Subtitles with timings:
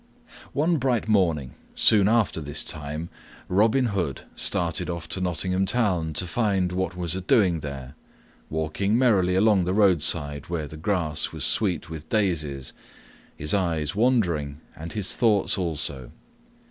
[0.53, 3.09] One bright morning soon after this time,
[3.47, 7.93] Robin Hood started off to Nottingham Town to find what was a doing there,
[8.49, 12.73] walking merrily along the roadside where the grass was sweet with daisies,
[13.37, 16.09] his eyes wandering and his thoughts also.